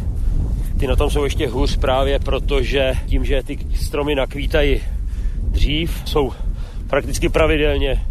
ty 0.80 0.88
na 0.88 0.96
tom 0.96 1.10
jsou 1.10 1.24
ještě 1.24 1.48
hůř 1.48 1.78
právě 1.78 2.20
protože 2.20 2.94
tím, 3.06 3.26
že 3.26 3.44
ty 3.44 3.58
stromy 3.76 4.16
nakvítají 4.16 4.82
dřív, 5.42 6.02
jsou 6.06 6.32
prakticky 6.88 7.30
pravidelně 7.30 8.06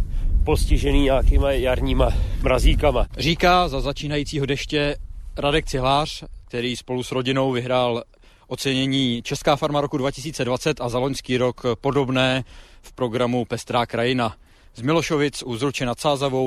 postižený 0.44 1.02
nějakýma 1.02 1.50
jarníma 1.52 2.10
mrazíkama. 2.42 3.06
Říká 3.18 3.68
za 3.68 3.80
začínajícího 3.80 4.46
deště 4.46 4.96
Radek 5.36 5.66
Cihlář, 5.66 6.24
který 6.48 6.76
spolu 6.76 7.02
s 7.02 7.12
rodinou 7.12 7.52
vyhrál 7.52 8.02
ocenění 8.50 9.22
Česká 9.22 9.56
farma 9.56 9.80
roku 9.80 9.96
2020 9.98 10.80
a 10.80 10.88
za 10.88 10.98
loňský 10.98 11.36
rok 11.36 11.62
podobné 11.80 12.44
v 12.82 12.92
programu 12.92 13.44
Pestrá 13.44 13.86
krajina. 13.86 14.36
Z 14.74 14.82
Milošovic 14.82 15.42
u 15.42 15.56
Zruče 15.56 15.86
nad 15.86 15.98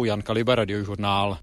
Jan 0.05 0.21
Kaliba, 0.21 0.55
Radiožurnál. 0.55 1.37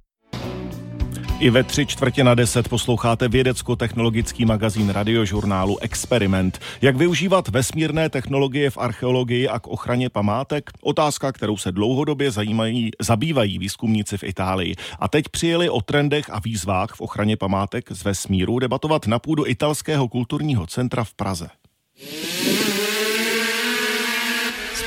I 1.40 1.50
ve 1.50 1.64
tři 1.64 1.86
čtvrtě 1.86 2.24
na 2.24 2.34
deset 2.34 2.68
posloucháte 2.68 3.28
vědecko-technologický 3.28 4.44
magazín 4.44 4.88
radiožurnálu 4.88 5.78
Experiment. 5.78 6.58
Jak 6.82 6.96
využívat 6.96 7.48
vesmírné 7.48 8.08
technologie 8.08 8.70
v 8.70 8.78
archeologii 8.78 9.48
a 9.48 9.58
k 9.58 9.66
ochraně 9.66 10.08
památek? 10.08 10.70
Otázka, 10.82 11.32
kterou 11.32 11.56
se 11.56 11.72
dlouhodobě 11.72 12.30
zajímají, 12.30 12.90
zabývají 13.00 13.58
výzkumníci 13.58 14.18
v 14.18 14.22
Itálii. 14.22 14.74
A 14.98 15.08
teď 15.08 15.28
přijeli 15.28 15.70
o 15.70 15.80
trendech 15.80 16.30
a 16.30 16.40
výzvách 16.40 16.94
v 16.94 17.00
ochraně 17.00 17.36
památek 17.36 17.92
z 17.92 18.04
vesmíru 18.04 18.58
debatovat 18.58 19.06
na 19.06 19.18
půdu 19.18 19.46
italského 19.46 20.08
kulturního 20.08 20.66
centra 20.66 21.04
v 21.04 21.14
Praze 21.14 21.48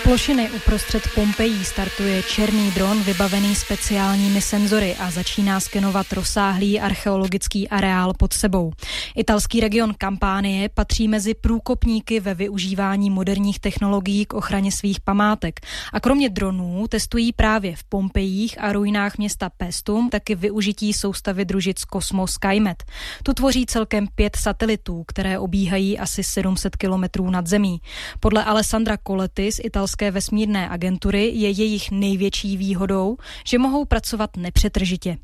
plošiny 0.04 0.52
uprostřed 0.52 1.04
Pompejí 1.16 1.66
startuje 1.66 2.24
černý 2.24 2.72
dron 2.72 3.04
vybavený 3.04 3.56
speciálními 3.56 4.42
senzory 4.42 4.96
a 5.00 5.12
začíná 5.12 5.60
skenovat 5.60 6.14
rozsáhlý 6.14 6.80
archeologický 6.80 7.70
areál 7.70 8.14
pod 8.18 8.34
sebou. 8.34 8.72
Italský 9.16 9.60
region 9.60 9.94
Kampánie 9.98 10.70
patří 10.70 11.08
mezi 11.08 11.34
průkopníky 11.34 12.20
ve 12.20 12.34
využívání 12.34 13.10
moderních 13.10 13.60
technologií 13.60 14.26
k 14.26 14.34
ochraně 14.34 14.72
svých 14.72 15.00
památek. 15.00 15.60
A 15.94 16.00
kromě 16.00 16.30
dronů 16.30 16.86
testují 16.90 17.34
právě 17.34 17.76
v 17.76 17.84
Pompejích 17.84 18.62
a 18.62 18.74
ruinách 18.74 19.18
města 19.18 19.50
Pestum 19.58 20.10
taky 20.10 20.36
využití 20.36 20.94
soustavy 20.94 21.46
družic 21.46 21.82
Cosmos 21.94 22.32
Skymet. 22.32 22.84
Tu 23.24 23.34
tvoří 23.34 23.66
celkem 23.66 24.08
pět 24.16 24.36
satelitů, 24.36 25.04
které 25.08 25.40
obíhají 25.40 26.00
asi 26.00 26.24
700 26.24 26.76
kilometrů 26.76 27.30
nad 27.30 27.48
zemí. 27.48 27.82
Podle 28.20 28.44
Alessandra 28.44 28.98
Coletti 29.08 29.52
z 29.52 29.60
italské 29.64 29.93
italské 29.94 30.12
vesmírné 30.12 30.70
agentury 30.70 31.32
je 31.34 31.50
jejich 31.50 31.92
největší 31.92 32.58
výhodou, 32.58 33.18
že 33.46 33.60
mohou 33.60 33.86
pracovat 33.86 34.38
nepřetržitě. 34.38 35.18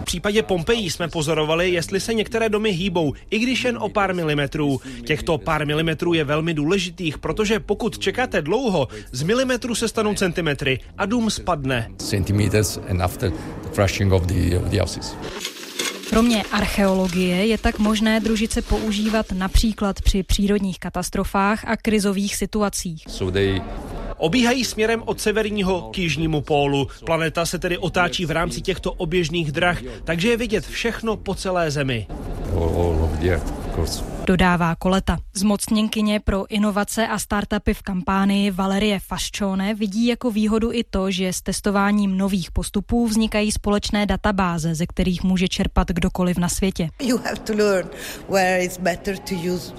V 0.00 0.04
případě 0.04 0.42
Pompeji 0.42 0.90
jsme 0.90 1.08
pozorovali, 1.08 1.70
jestli 1.70 2.00
se 2.00 2.14
některé 2.14 2.48
domy 2.48 2.70
hýbou, 2.70 3.12
i 3.30 3.38
když 3.38 3.64
jen 3.64 3.78
o 3.78 3.88
pár 3.88 4.14
milimetrů. 4.14 4.80
Těchto 5.04 5.38
pár 5.38 5.66
milimetrů 5.66 6.14
je 6.14 6.24
velmi 6.24 6.54
důležitých, 6.54 7.18
protože 7.18 7.60
pokud 7.60 7.98
čekáte 7.98 8.42
dlouho, 8.42 8.88
z 9.12 9.22
milimetru 9.22 9.74
se 9.74 9.88
stanou 9.88 10.14
centimetry 10.14 10.78
a 10.98 11.06
dům 11.06 11.30
spadne. 11.30 11.88
Centimeters 11.98 12.78
and 12.88 13.02
after 13.02 13.30
the 13.30 13.68
crashing 13.74 14.12
of 14.12 14.26
the, 14.26 14.58
of 14.58 14.64
the 14.64 14.78
houses. 14.78 15.16
Kromě 16.10 16.42
archeologie 16.52 17.46
je 17.46 17.58
tak 17.58 17.78
možné 17.78 18.20
družice 18.20 18.62
používat 18.62 19.26
například 19.32 20.02
při 20.02 20.22
přírodních 20.22 20.78
katastrofách 20.78 21.64
a 21.64 21.76
krizových 21.76 22.36
situacích. 22.36 23.04
So 23.08 23.32
they 23.32 23.60
Obíhají 24.18 24.64
směrem 24.64 25.02
od 25.06 25.20
severního 25.20 25.82
k 25.82 25.98
jižnímu 25.98 26.40
pólu. 26.40 26.88
Planeta 27.04 27.46
se 27.46 27.58
tedy 27.58 27.78
otáčí 27.78 28.26
v 28.26 28.30
rámci 28.30 28.60
těchto 28.60 28.92
oběžných 28.92 29.52
drah, 29.52 29.78
takže 30.04 30.28
je 30.28 30.36
vidět 30.36 30.66
všechno 30.66 31.16
po 31.16 31.34
celé 31.34 31.70
Zemi. 31.70 32.06
Dodává 34.26 34.74
Koleta. 34.74 35.18
Zmocněnkyně 35.34 36.20
pro 36.20 36.46
inovace 36.52 37.08
a 37.08 37.18
startupy 37.18 37.74
v 37.74 37.82
kampánii 37.82 38.50
Valerie 38.50 38.98
Fasčone 38.98 39.74
vidí 39.74 40.06
jako 40.06 40.30
výhodu 40.30 40.72
i 40.72 40.84
to, 40.84 41.10
že 41.10 41.32
s 41.32 41.42
testováním 41.42 42.18
nových 42.18 42.50
postupů 42.50 43.06
vznikají 43.06 43.52
společné 43.52 44.06
databáze, 44.06 44.74
ze 44.74 44.86
kterých 44.86 45.24
může 45.24 45.48
čerpat 45.48 45.88
kdokoliv 45.88 46.38
na 46.38 46.48
světě. 46.48 46.88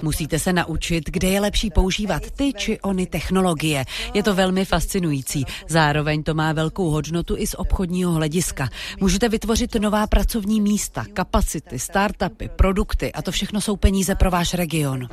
Musíte 0.02 0.38
se 0.38 0.52
naučit, 0.52 1.10
kde 1.10 1.28
je 1.28 1.40
lepší 1.40 1.70
používat 1.70 2.30
ty 2.30 2.52
či 2.52 2.80
ony 2.80 3.06
technologie. 3.06 3.84
Je 4.14 4.22
to 4.22 4.34
velmi 4.34 4.64
fascinující. 4.64 5.44
Zároveň 5.68 6.22
to 6.22 6.34
má 6.34 6.52
velkou 6.52 6.90
hodnotu 6.90 7.36
i 7.38 7.46
z 7.46 7.54
obchodního 7.54 8.12
hlediska. 8.12 8.68
Můžete 9.00 9.28
vytvořit 9.28 9.74
nová 9.74 10.06
pracovní 10.06 10.60
místa, 10.60 11.04
kapacity, 11.12 11.78
startupy, 11.78 12.48
produkty 12.48 13.12
a 13.12 13.22
to 13.22 13.32
všechno 13.32 13.60
jsou 13.60 13.76
peníze 13.76 14.14
pro 14.14 14.37
váš 14.38 14.54
region. 14.54 15.08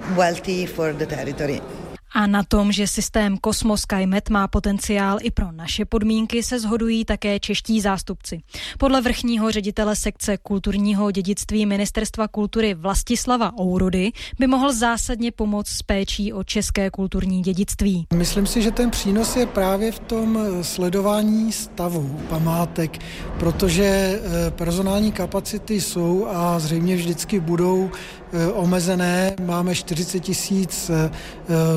A 2.13 2.27
na 2.27 2.44
tom, 2.44 2.72
že 2.72 2.88
systém 2.88 3.38
Cosmos 3.46 3.82
SkyMet 3.82 4.29
má 4.29 4.48
potenciál 4.48 5.17
i 5.22 5.32
pro 5.32 5.51
naše 5.51 5.86
podmínky, 5.86 6.44
se 6.44 6.60
shodují 6.60 7.05
také 7.05 7.39
čeští 7.39 7.82
zástupci. 7.82 8.41
Podle 8.77 9.01
vrchního 9.01 9.51
ředitele 9.51 9.96
sekce 9.96 10.38
kulturního 10.38 11.12
dědictví 11.12 11.65
Ministerstva 11.65 12.27
kultury 12.27 12.74
Vlastislava 12.74 13.60
Ourudy 13.60 14.12
by 14.39 14.48
mohl 14.48 14.74
zásadně 14.74 15.32
pomoct 15.32 15.67
s 15.67 15.82
péčí 15.82 16.34
o 16.34 16.44
české 16.44 16.89
kulturní 16.89 17.41
dědictví. 17.41 18.08
Myslím 18.13 18.48
si, 18.48 18.62
že 18.62 18.72
ten 18.72 18.91
přínos 18.91 19.36
je 19.36 19.46
právě 19.46 19.91
v 19.91 20.00
tom 20.00 20.39
sledování 20.62 21.51
stavu 21.51 22.20
památek, 22.29 23.00
protože 23.39 23.86
eh, 23.86 24.51
personální 24.51 25.12
kapacity 25.12 25.82
jsou 25.82 26.27
a 26.27 26.60
zřejmě 26.60 26.96
vždycky 26.96 27.39
budou 27.39 27.91
Eh, 28.25 28.25
omezené. 28.54 29.36
Máme 29.46 29.75
40 29.75 30.20
tisíc 30.20 30.89
eh, 30.89 31.12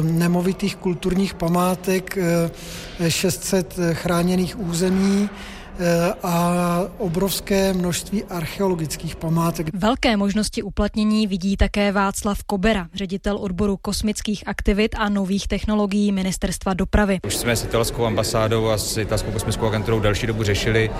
nemovitých 0.02 0.76
kulturních 0.76 1.34
památek, 1.34 2.18
600 3.08 3.74
eh, 3.78 3.94
chráněných 3.94 4.60
území 4.60 5.30
a 6.22 6.80
obrovské 6.98 7.72
množství 7.72 8.24
archeologických 8.24 9.16
památek. 9.16 9.70
Velké 9.74 10.16
možnosti 10.16 10.62
uplatnění 10.62 11.26
vidí 11.26 11.56
také 11.56 11.92
Václav 11.92 12.42
Kobera, 12.42 12.86
ředitel 12.94 13.36
odboru 13.36 13.76
kosmických 13.76 14.42
aktivit 14.46 14.94
a 14.98 15.08
nových 15.08 15.48
technologií 15.48 16.12
Ministerstva 16.12 16.74
dopravy. 16.74 17.18
Už 17.26 17.36
jsme 17.36 17.56
s 17.56 17.64
italskou 17.64 18.04
ambasádou 18.06 18.68
a 18.68 18.78
s 18.78 18.96
italskou 18.96 19.30
kosmickou 19.30 19.66
agenturou 19.66 20.00
delší 20.00 20.26
dobu 20.26 20.42
řešili, 20.42 20.90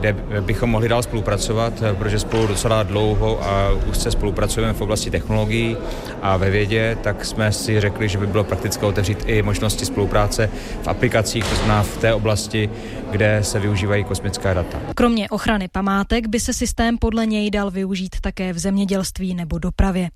kde 0.00 0.12
bychom 0.40 0.70
mohli 0.70 0.88
dál 0.88 1.02
spolupracovat, 1.02 1.72
protože 1.98 2.18
spolu 2.18 2.46
docela 2.46 2.82
dlouho 2.82 3.44
a 3.44 3.70
už 3.90 3.98
se 3.98 4.10
spolupracujeme 4.10 4.72
v 4.72 4.80
oblasti 4.80 5.10
technologií 5.10 5.76
a 6.22 6.36
ve 6.36 6.50
vědě, 6.50 6.98
tak 7.02 7.24
jsme 7.24 7.52
si 7.52 7.80
řekli, 7.80 8.08
že 8.08 8.18
by 8.18 8.26
bylo 8.26 8.44
praktické 8.44 8.86
otevřít 8.86 9.18
i 9.26 9.42
možnosti 9.42 9.84
spolupráce 9.84 10.50
v 10.82 10.88
aplikacích, 10.88 11.44
to 11.44 11.54
znamená 11.54 11.82
v 11.82 11.96
té 11.96 12.14
oblasti, 12.14 12.70
kde 13.10 13.38
se 13.42 13.60
využívají 13.60 14.04
kosmická 14.28 14.54
data. 14.54 14.80
Kromě 14.94 15.28
ochrany 15.28 15.68
památek 15.68 16.26
by 16.26 16.40
se 16.40 16.52
systém 16.52 16.98
podle 16.98 17.26
něj 17.26 17.50
dal 17.50 17.70
využít 17.70 18.16
také 18.20 18.52
v 18.52 18.58
zemědělství 18.58 19.34
nebo 19.34 19.58
dopravě. 19.58 20.10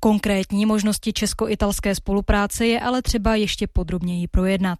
Konkrétní 0.00 0.66
možnosti 0.66 1.12
česko-italské 1.12 1.94
spolupráce 1.94 2.66
je 2.66 2.80
ale 2.80 3.02
třeba 3.02 3.34
ještě 3.34 3.66
podrobněji 3.66 4.28
projednat. 4.28 4.78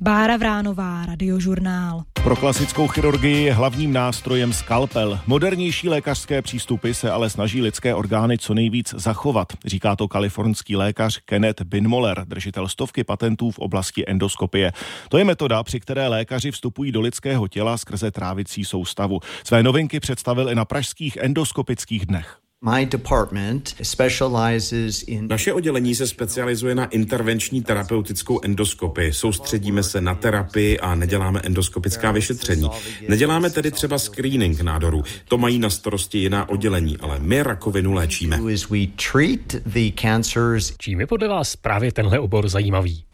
Bára 0.00 0.36
Vránová, 0.36 1.06
Radiožurnál. 1.06 2.02
Pro 2.22 2.36
klasickou 2.36 2.88
chirurgii 2.88 3.44
je 3.44 3.54
hlavním 3.54 3.92
nástrojem 3.92 4.52
skalpel. 4.52 5.20
Modernější 5.26 5.88
lékařské 5.88 6.42
přístupy 6.42 6.92
se 6.92 7.10
ale 7.10 7.30
snaží 7.30 7.62
lidské 7.62 7.94
orgány 7.94 8.38
co 8.38 8.54
nejvíc 8.54 8.94
zachovat, 8.98 9.52
říká 9.66 9.96
to 9.96 10.08
kalifornský 10.08 10.76
lékař 10.76 11.18
Kenneth 11.24 11.62
Binmoller, 11.62 12.24
držitel 12.26 12.68
stovky 12.68 13.04
patentů 13.04 13.50
v 13.50 13.58
oblasti 13.58 14.04
endoskopie. 14.06 14.72
To 15.08 15.18
je 15.18 15.24
metoda, 15.24 15.62
při 15.62 15.80
které 15.80 16.08
lékaři 16.08 16.50
vstupují 16.50 16.92
do 16.92 17.00
lidského 17.00 17.48
těla 17.48 17.76
skrze 17.76 18.01
trávicí 18.10 18.64
soustavu. 18.64 19.20
Své 19.44 19.62
novinky 19.62 20.00
představil 20.00 20.50
i 20.50 20.54
na 20.54 20.64
pražských 20.64 21.16
endoskopických 21.16 22.06
dnech. 22.06 22.38
Naše 25.20 25.52
oddělení 25.52 25.94
se 25.94 26.06
specializuje 26.06 26.74
na 26.74 26.84
intervenční 26.84 27.62
terapeutickou 27.62 28.40
endoskopii. 28.42 29.12
Soustředíme 29.12 29.82
se 29.82 30.00
na 30.00 30.14
terapii 30.14 30.78
a 30.78 30.94
neděláme 30.94 31.40
endoskopická 31.44 32.12
vyšetření. 32.12 32.68
Neděláme 33.08 33.50
tedy 33.50 33.70
třeba 33.70 33.98
screening 33.98 34.60
nádorů. 34.60 35.02
To 35.28 35.38
mají 35.38 35.58
na 35.58 35.70
starosti 35.70 36.18
jiná 36.18 36.48
oddělení, 36.48 36.96
ale 36.98 37.18
my 37.20 37.42
rakovinu 37.42 37.92
léčíme. 37.92 38.40
Čím 40.78 41.00
je 41.00 41.06
podle 41.06 41.28
vás 41.28 41.56
právě 41.56 41.92
tenhle 41.92 42.18
obor 42.18 42.48
zajímavý? 42.48 43.04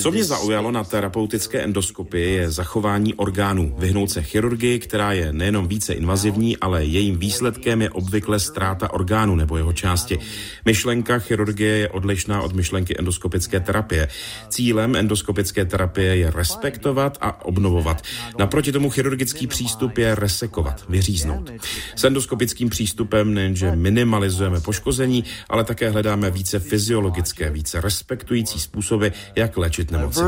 Co 0.00 0.10
mě 0.10 0.24
zaujalo 0.24 0.70
na 0.70 0.84
terapeutické 0.84 1.60
endoskopii 1.60 2.34
je 2.34 2.50
zachování 2.50 3.14
orgánů, 3.14 3.74
vyhnout 3.78 4.10
se 4.10 4.22
chirurgii, 4.22 4.78
která 4.78 5.12
je 5.12 5.32
nejenom 5.32 5.68
více 5.68 5.92
invazivní, 5.92 6.56
ale 6.62 6.84
jejím 6.84 7.18
výsledkem 7.18 7.82
je 7.82 7.90
obvykle 7.90 8.40
ztráta 8.40 8.92
orgánu 8.92 9.36
nebo 9.36 9.56
jeho 9.56 9.72
části. 9.72 10.18
Myšlenka 10.64 11.18
chirurgie 11.18 11.76
je 11.78 11.88
odlišná 11.88 12.42
od 12.42 12.52
myšlenky 12.52 12.98
endoskopické 12.98 13.60
terapie. 13.60 14.08
Cílem 14.48 14.96
endoskopické 14.96 15.64
terapie 15.64 16.16
je 16.16 16.30
respektovat 16.30 17.18
a 17.20 17.44
obnovovat. 17.44 18.02
Naproti 18.38 18.72
tomu 18.72 18.90
chirurgický 18.90 19.46
přístup 19.46 19.98
je 19.98 20.14
resekovat, 20.14 20.84
vyříznout. 20.88 21.50
S 21.96 22.04
endoskopickým 22.04 22.68
přístupem 22.68 23.34
nejenže 23.34 23.76
minimalizujeme 23.76 24.60
poškození, 24.60 25.24
ale 25.48 25.64
také 25.64 25.90
hledáme 25.90 26.30
více 26.30 26.58
fyziologické, 26.58 27.50
více 27.50 27.80
respektující 27.80 28.60
způsoby, 28.60 29.06
jak 29.36 29.56
léčit 29.56 29.90
nemoci. 29.90 30.20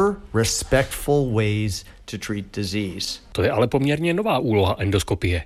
To 2.11 2.19
treat 2.19 2.45
disease. 2.57 3.19
To 3.33 3.43
je 3.43 3.51
ale 3.51 3.67
poměrně 3.67 4.15
nová 4.15 4.39
úloha 4.39 4.77
endoskopie. 4.79 5.43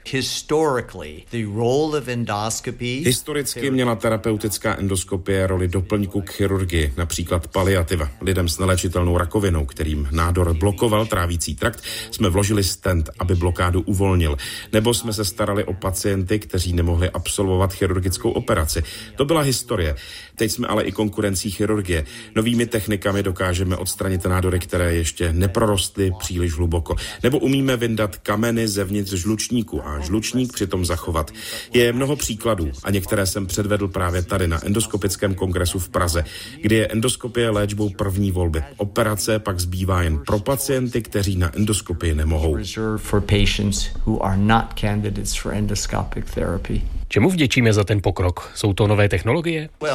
Historicky 3.05 3.71
měla 3.71 3.95
terapeutická 3.95 4.77
endoskopie 4.77 5.47
roli 5.47 5.69
doplňku 5.69 6.21
k 6.21 6.31
chirurgii, 6.31 6.93
například 6.97 7.49
paliativa. 7.49 8.11
Lidem 8.21 8.49
s 8.49 8.59
nelečitelnou 8.59 9.19
rakovinou, 9.19 9.67
kterým 9.67 10.09
nádor 10.13 10.55
blokoval 10.55 11.07
trávící 11.07 11.55
trakt, 11.55 11.83
jsme 12.11 12.29
vložili 12.29 12.65
stent, 12.65 13.11
aby 13.19 13.35
blokádu 13.35 13.81
uvolnil. 13.81 14.37
Nebo 14.73 14.95
jsme 14.95 15.13
se 15.13 15.25
starali 15.25 15.65
o 15.65 15.75
pacienty, 15.75 16.39
kteří 16.39 16.73
nemohli 16.73 17.11
absolvovat 17.11 17.73
chirurgickou 17.73 18.31
operaci. 18.31 18.83
To 19.17 19.25
byla 19.25 19.41
historie. 19.41 19.97
Teď 20.37 20.51
jsme 20.51 20.67
ale 20.67 20.85
i 20.85 20.93
konkurencí 20.93 21.51
chirurgie. 21.51 22.05
Novými 22.35 22.67
technikami 22.67 23.23
dokážeme 23.23 23.77
odstranit 23.77 24.25
nádory, 24.25 24.59
které 24.59 24.95
ještě 24.95 25.33
neprorostly 25.33 26.13
příliš 26.19 26.48
hluboko. 26.57 26.97
Nebo 27.23 27.39
umíme 27.39 27.77
vyndat 27.77 28.17
kameny 28.17 28.69
zevnitř 28.69 29.13
žlučníku 29.13 29.87
a 29.87 30.01
žlučník 30.01 30.53
přitom 30.53 30.85
zachovat. 30.85 31.31
Je 31.75 31.93
mnoho 31.93 32.17
příkladů 32.17 32.71
a 32.85 32.91
některé 32.91 33.27
jsem 33.27 33.47
předvedl 33.47 33.89
právě 33.89 34.23
tady 34.23 34.49
na 34.49 34.67
endoskopickém 34.67 35.35
kongresu 35.35 35.79
v 35.79 35.89
Praze, 35.89 36.25
kdy 36.63 36.75
je 36.75 36.87
endoskopie 36.87 37.51
léčbou 37.51 37.91
první 37.91 38.31
volby. 38.31 38.63
Operace 38.77 39.39
pak 39.39 39.61
zbývá 39.61 40.03
jen 40.03 40.19
pro 40.27 40.39
pacienty, 40.39 41.03
kteří 41.03 41.37
na 41.37 41.57
endoskopii 41.57 42.15
nemohou. 42.15 42.59
Čemu 47.11 47.31
vděčíme 47.31 47.73
za 47.73 47.85
ten 47.85 48.03
pokrok? 48.03 48.51
Jsou 48.55 48.73
to 48.73 48.87
nové 48.87 49.09
technologie? 49.09 49.69
Uh, 49.81 49.89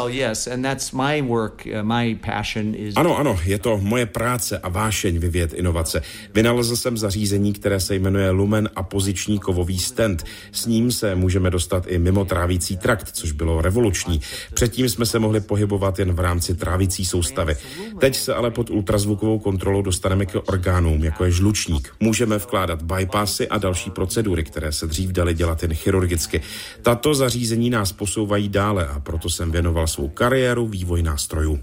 ano, 2.96 3.18
ano, 3.18 3.40
je 3.46 3.60
to 3.60 3.78
moje 3.78 4.06
práce 4.06 4.58
a 4.58 4.70
vášeň 4.70 5.18
vyvět 5.18 5.54
inovace. 5.54 6.02
Vynalezl 6.34 6.76
jsem 6.76 6.98
zařízení, 6.98 7.54
které 7.54 7.80
se 7.80 7.96
jmenuje 7.96 8.30
Lumen 8.30 8.70
a 8.76 8.84
poziční 8.84 9.40
kovový 9.40 9.80
stent. 9.80 10.24
S 10.52 10.66
ním 10.66 10.92
se 10.92 11.16
můžeme 11.16 11.50
dostat 11.50 11.88
i 11.88 12.00
mimo 12.00 12.26
trávící 12.26 12.78
trakt, 12.78 13.10
což 13.14 13.32
bylo 13.32 13.62
revoluční. 13.62 14.22
Předtím 14.54 14.90
jsme 14.90 15.06
se 15.06 15.20
mohli 15.20 15.42
pohybovat 15.42 16.00
jen 16.00 16.14
v 16.14 16.20
rámci 16.20 16.56
trávící 16.56 17.06
soustavy. 17.06 17.56
Teď 18.00 18.16
se 18.16 18.34
ale 18.34 18.52
pod 18.52 18.70
ultrazvukovou 18.70 19.40
kontrolou 19.40 19.82
dostaneme 19.82 20.26
k 20.26 20.36
orgánům, 20.48 21.04
jako 21.04 21.26
je 21.26 21.32
žlučník. 21.32 21.94
Můžeme 22.00 22.38
vkládat 22.38 22.82
bypassy 22.82 23.48
a 23.48 23.58
další 23.58 23.90
procedury, 23.92 24.44
které 24.44 24.72
se 24.72 24.88
dřív 24.88 25.10
daly 25.10 25.34
dělat 25.34 25.62
jen 25.62 25.74
chirurgicky. 25.74 26.42
Tato 26.82 27.03
tato 27.04 27.14
zařízení 27.14 27.70
nás 27.70 27.92
posouvají 27.92 28.50
dále 28.50 28.88
a 28.88 29.00
proto 29.00 29.30
jsem 29.30 29.52
věnoval 29.52 29.88
svou 29.88 30.08
kariéru 30.08 30.68
vývoj 30.68 31.04
nástrojů. 31.04 31.60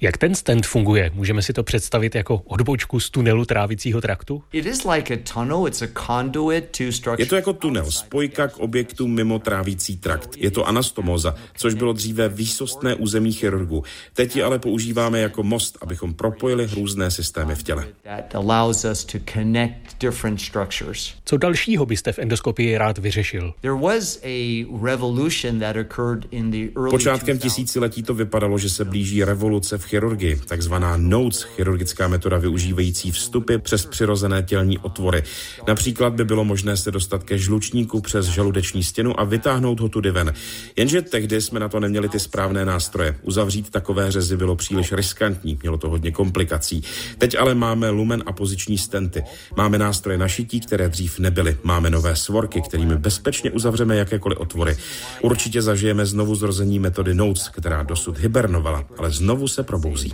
Jak 0.00 0.16
ten 0.16 0.34
stand 0.34 0.66
funguje? 0.66 1.10
Můžeme 1.14 1.42
si 1.42 1.52
to 1.52 1.62
představit 1.62 2.14
jako 2.14 2.42
odbočku 2.44 3.00
z 3.00 3.10
tunelu 3.10 3.44
trávicího 3.44 4.00
traktu? 4.00 4.42
Je 7.18 7.26
to 7.26 7.36
jako 7.36 7.52
tunel, 7.52 7.90
spojka 7.90 8.48
k 8.48 8.58
objektu 8.58 9.08
mimo 9.08 9.38
trávící 9.38 9.96
trakt. 9.96 10.36
Je 10.36 10.50
to 10.50 10.68
anastomoza, 10.68 11.34
což 11.56 11.74
bylo 11.74 11.92
dříve 11.92 12.28
výsostné 12.28 12.94
území 12.94 13.32
chirurgu. 13.32 13.84
Teď 14.14 14.36
ji 14.36 14.42
ale 14.42 14.58
používáme 14.58 15.20
jako 15.20 15.42
most, 15.42 15.78
abychom 15.80 16.14
propojili 16.14 16.68
různé 16.74 17.10
systémy 17.10 17.54
v 17.54 17.62
těle. 17.62 17.86
Co 21.24 21.36
dalšího 21.36 21.86
byste 21.86 22.12
v 22.12 22.18
endoskopii 22.18 22.71
rád 22.78 22.98
vyřešil. 22.98 23.54
Počátkem 26.90 27.38
tisíciletí 27.38 28.02
to 28.02 28.14
vypadalo, 28.14 28.58
že 28.58 28.70
se 28.70 28.84
blíží 28.84 29.24
revoluce 29.24 29.78
v 29.78 29.84
chirurgii, 29.84 30.40
takzvaná 30.46 30.96
NOTES, 30.96 31.42
chirurgická 31.42 32.08
metoda 32.08 32.38
využívající 32.38 33.10
vstupy 33.10 33.56
přes 33.58 33.86
přirozené 33.86 34.42
tělní 34.42 34.78
otvory. 34.78 35.22
Například 35.68 36.12
by 36.12 36.24
bylo 36.24 36.44
možné 36.44 36.76
se 36.76 36.90
dostat 36.90 37.24
ke 37.24 37.38
žlučníku 37.38 38.00
přes 38.00 38.26
žaludeční 38.26 38.84
stěnu 38.84 39.20
a 39.20 39.24
vytáhnout 39.24 39.80
ho 39.80 39.88
tudy 39.88 40.10
ven. 40.10 40.32
Jenže 40.76 41.02
tehdy 41.02 41.40
jsme 41.40 41.60
na 41.60 41.68
to 41.68 41.80
neměli 41.80 42.08
ty 42.08 42.20
správné 42.20 42.64
nástroje. 42.64 43.16
Uzavřít 43.22 43.70
takové 43.70 44.12
řezy 44.12 44.36
bylo 44.36 44.56
příliš 44.56 44.92
riskantní, 44.92 45.58
mělo 45.62 45.78
to 45.78 45.90
hodně 45.90 46.12
komplikací. 46.12 46.82
Teď 47.18 47.38
ale 47.38 47.54
máme 47.54 47.90
lumen 47.90 48.22
a 48.26 48.32
poziční 48.32 48.78
stenty. 48.78 49.22
Máme 49.56 49.78
nástroje 49.78 50.18
na 50.18 50.28
šití, 50.28 50.60
které 50.60 50.88
dřív 50.88 51.18
nebyly. 51.18 51.56
Máme 51.62 51.90
nové 51.90 52.16
svorky, 52.16 52.61
kterými 52.62 52.96
bezpečně 52.96 53.50
uzavřeme 53.50 53.96
jakékoliv 53.96 54.38
otvory. 54.38 54.76
Určitě 55.22 55.62
zažijeme 55.62 56.06
znovu 56.06 56.34
zrození 56.34 56.78
metody 56.78 57.14
Notes, 57.14 57.48
která 57.48 57.82
dosud 57.82 58.18
hibernovala, 58.18 58.84
ale 58.98 59.10
znovu 59.10 59.48
se 59.48 59.62
probouzí. 59.62 60.12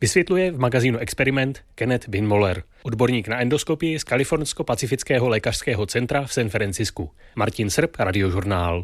Vysvětluje 0.00 0.50
v 0.50 0.58
magazínu 0.58 0.98
Experiment 0.98 1.60
Kenneth 1.74 2.08
Binmoller, 2.08 2.62
odborník 2.82 3.28
na 3.28 3.40
endoskopii 3.40 3.98
z 3.98 4.04
Kalifornsko-pacifického 4.04 5.28
lékařského 5.28 5.86
centra 5.86 6.22
v 6.26 6.32
San 6.32 6.48
Francisku. 6.48 7.10
Martin 7.36 7.70
Srb, 7.70 7.96
Radiožurnál. 7.98 8.80